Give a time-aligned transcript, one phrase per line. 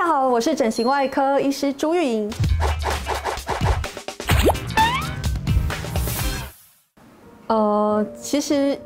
[0.00, 2.32] 大家好，我是整形外科医师朱玉莹。
[7.48, 8.80] 呃，其实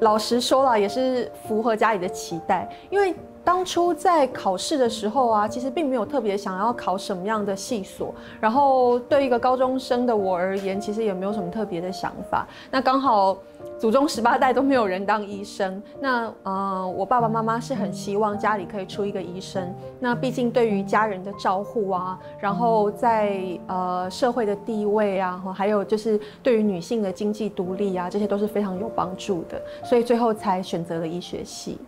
[0.00, 3.16] 老实说了，也是符合家里的期待，因为
[3.48, 12.46] 当初在考试的时候啊，其实并没有特别想要考什么样的系所，然后对一个高中生的我而言，其实也没有什么特别的想法。
[12.70, 13.38] 那刚好。
[13.78, 19.72] 祖宗十八代都没有人当医生，那呃，我爸爸妈妈是很希望家里可以出一个医生。
[20.00, 29.62] 那毕竟对于家人的照护啊，然后在呃社会的地位啊，还有就是对于女性的经济独立啊，这些都是非常有帮助的。
[29.84, 31.78] 所以最后才选择了医学系。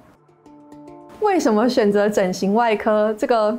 [1.21, 3.15] 为什么选择整形外科？
[3.15, 3.59] 这个。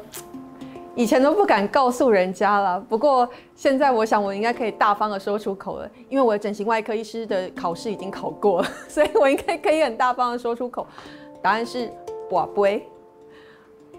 [0.94, 10.86] 以前都不敢告诉人家了，不过现在我想我应该可以大方的说出口了，因为我的整形外科医师的考试已经考过了， 所以我应该可以很大方的说出口，
[11.42, 11.90] 答案是
[12.30, 12.86] 寡杯。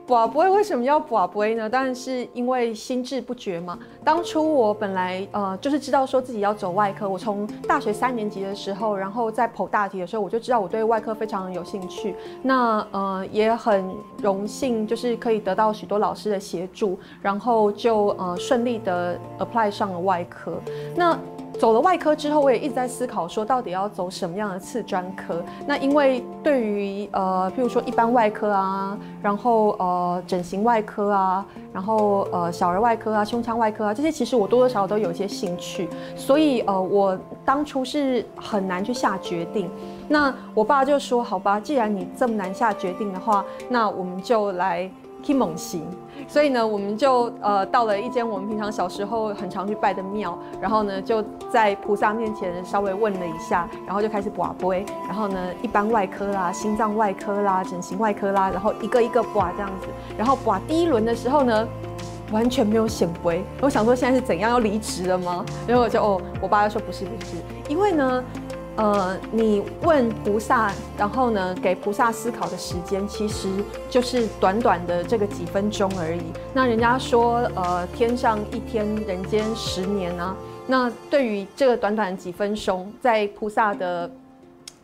[0.07, 1.71] 不会为什么要寡不会呢？
[1.71, 3.79] 当然是因为心志不决嘛。
[4.05, 12.15] 当初我本来呃就是知道说自己要走外科，我从大学三年级的时候，然后在跑大题的时候，我就知道我对外科非常有兴趣。
[12.43, 20.61] 那呃也很荣幸，就是可以得到许多老师的协助，然后就呃顺利的 apply 上了外科。
[20.95, 21.19] 那
[21.59, 25.43] 走了外科之后，我也一直在思考说，到底要走什么样的次专科？
[25.67, 39.71] 那因为对于呃，譬如说一般外科啊，然后呃整形外科啊，然后呃小儿外科啊、胸腔外科啊，这些其实我多多少少都有一些兴趣，所以呃我当初是很难去下决定。
[40.09, 44.91] 那我爸就说：“好吧，既然你这么难下决定的话，那我们就来。”
[45.23, 45.87] 去猛行，
[46.27, 59.87] 所以呢，我们就呃到了一间我们平常小时候很常去拜的庙，然后呢就在菩萨面前稍微问了一下，然后就开始刮杯，然后呢一般外科啦、心脏外科啦、整形外科啦，然后一个一个刮这样子，
[60.19, 61.69] 然后刮第一轮的时候呢，
[62.33, 65.45] 完全没有显杯，我想说现在是怎样要离职了吗？
[65.69, 67.37] 然后我就哦，我爸就说不是不是，
[67.69, 68.25] 因为呢。
[68.77, 73.49] 呃，你问菩萨，然后呢，给菩萨思考的时间，其实
[73.91, 76.23] 就是短短的这个几分钟而已。
[76.55, 80.35] 那人家说，呃，天上一天，人间十年啊。
[80.67, 84.11] 那对于这个短短几分钟，在菩萨的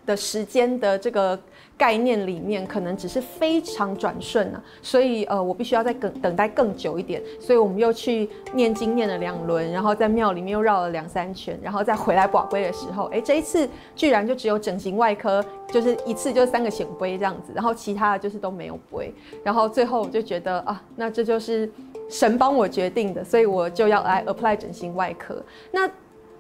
[0.05, 1.39] 的时间的这个。
[1.79, 21.71] 概念里面可能只是非常转瞬啊，所以呃，我必须要再等等待更久一点，所以我们又去念经念了两轮，然后在庙里面又绕了两三圈，然后再回来保龟的时候，哎，这一次居然就只有整形外科，就是一次就三个显龟这样子，然后其他的就是都没有龟，然后最后我就觉得啊，那这就是
[22.11, 25.41] 神帮我决定的，所以我就要来 apply 整形外科。
[25.71, 25.89] 那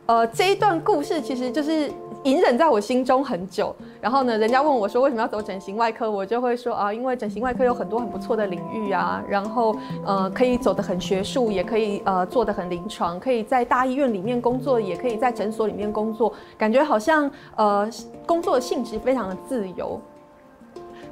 [0.08, 1.92] 呃，这一段故事其实就是
[2.22, 3.76] 隐忍在我心中很久。
[4.00, 9.76] 然后呢，人家问我说为什么要走整形外科，我就会说啊，因为整形外科有很多很不错的领域啊，然后
[10.06, 17.86] 呃，可以走得很学术，也可以呃做得很临床，可以在大医院里面工作，也可以在诊所里面工作，感觉好像呃
[18.24, 20.00] 工作的性质非常的自由。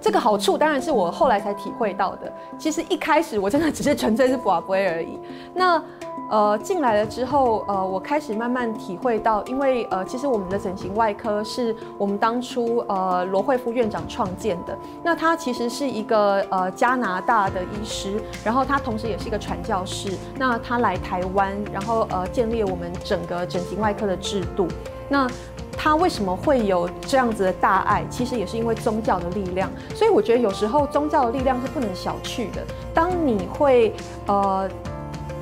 [0.07, 2.33] 这个好处当然是我后来才体会到的。
[2.57, 5.19] 其实一开始我真的只是纯粹是不会而已。
[5.53, 5.83] 那。
[6.29, 14.77] 呃，进来了之后，呃，我开始慢慢体会到，因为呃，其实我们的整形外科是我们当初呃罗惠夫院长创建的。
[15.05, 20.19] 那他其实是一个呃加拿大的医师，然后他同时也是一个传教士。
[20.37, 24.67] 那他来台湾，然后呃建立我们整个整形外科的制度。
[25.09, 25.29] 那
[25.77, 28.05] 他为什么会有这样子的大爱？
[28.11, 29.71] 其实也是因为宗教的力量。
[29.95, 32.63] 所以我觉得有时候宗教的力量是不能小觑的。
[32.95, 33.95] 当你会
[34.27, 34.69] 呃。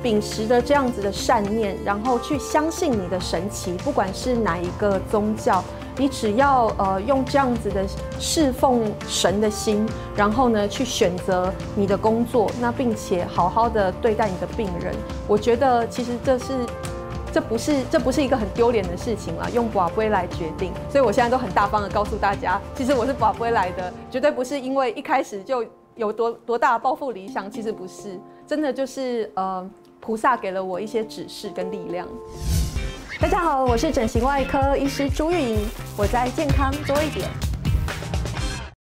[0.03, 5.63] 秉持着这样子的善念，然后去相信你的神奇，不管是哪一个宗教，
[5.97, 7.83] 你只要呃用这样子的
[8.19, 9.83] 侍奉神的心，
[10.15, 14.93] 然后呢去选择你的工作，那并且好好的对待你的病人，
[15.27, 16.53] 我觉得其实这是
[17.35, 25.61] 这不是这不是一个很丢脸的事情了，用宝贝来决定，所以我现在都很大方的告诉大家，其实我是宝贝来的，绝对不是因为一开始就
[25.95, 29.69] 有多多大的抱负理想，其实不是，真的就是呃。
[30.01, 32.07] 菩萨给了我一些指示跟力量。
[33.19, 35.59] 大家好，我是整形外科医师朱玉莹，
[35.97, 37.27] 我在健康多一点。